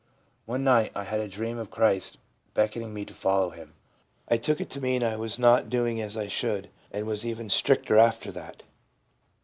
One 0.47 0.63
night 0.63 0.91
I 0.95 1.03
had 1.03 1.19
a 1.19 1.27
dream 1.27 1.59
of 1.59 1.69
Christ 1.69 2.17
beckoning 2.55 2.91
me 2.91 3.05
to 3.05 3.13
follow 3.13 3.51
Him; 3.51 3.75
I 4.27 4.37
took 4.37 4.59
it 4.59 4.67
to 4.71 4.81
mean 4.81 5.03
I 5.03 5.15
was 5.15 5.37
not 5.37 5.69
doing 5.69 6.01
as 6.01 6.17
I 6.17 6.27
should, 6.27 6.71
and 6.91 7.05
was 7.05 7.23
even 7.23 7.51
stricter 7.51 7.99
after 7.99 8.31
that.' 8.31 8.63